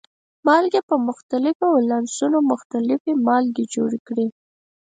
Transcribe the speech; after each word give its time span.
مالګې 0.45 0.81
په 0.89 0.95
مختلفو 1.07 1.65
ولانسونو 1.75 2.37
مختلفې 2.51 3.13
مالګې 3.27 3.65
جوړې 3.75 3.99
کړي. 4.07 4.27